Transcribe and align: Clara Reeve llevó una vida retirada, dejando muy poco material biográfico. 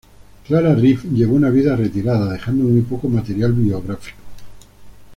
Clara 0.47 0.73
Reeve 0.73 1.09
llevó 1.13 1.35
una 1.35 1.51
vida 1.51 1.75
retirada, 1.75 2.33
dejando 2.33 2.63
muy 2.63 2.81
poco 2.81 3.07
material 3.07 3.53
biográfico. 3.53 4.17